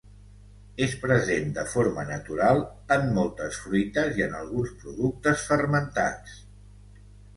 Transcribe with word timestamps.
És 0.85 0.93
present 1.01 1.51
de 1.57 1.65
forma 1.73 2.05
natural 2.07 2.61
en 2.97 3.05
moltes 3.19 3.61
fruites 3.67 4.19
i 4.23 4.27
en 4.29 4.35
alguns 4.41 4.75
productes 4.83 5.45
fermentats. 5.51 6.39